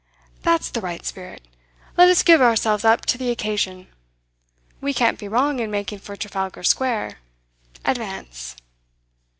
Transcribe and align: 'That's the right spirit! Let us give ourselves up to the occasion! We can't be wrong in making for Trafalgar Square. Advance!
'That's 0.41 0.71
the 0.71 0.81
right 0.81 1.05
spirit! 1.05 1.47
Let 1.95 2.09
us 2.09 2.23
give 2.23 2.41
ourselves 2.41 2.83
up 2.83 3.05
to 3.05 3.19
the 3.19 3.29
occasion! 3.29 3.85
We 4.81 4.95
can't 4.95 5.19
be 5.19 5.27
wrong 5.27 5.59
in 5.59 5.69
making 5.69 5.99
for 5.99 6.15
Trafalgar 6.15 6.63
Square. 6.63 7.19
Advance! 7.85 8.55